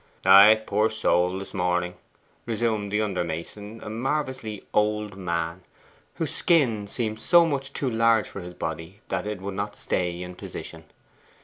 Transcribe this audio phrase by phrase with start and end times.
[0.25, 1.93] 'Ay, poor soul, this morning,'
[2.47, 5.61] resumed the under mason, a marvellously old man,
[6.15, 10.23] whose skin seemed so much too large for his body that it would not stay
[10.23, 10.85] in position.